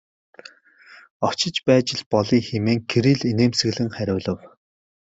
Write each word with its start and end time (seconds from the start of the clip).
Очиж 1.29 1.55
байж 1.67 1.87
л 1.99 2.03
болъё 2.11 2.39
хэмээн 2.47 2.79
Кирилл 2.89 3.23
инээмсэглэн 3.31 3.89
хариулав. 3.95 4.39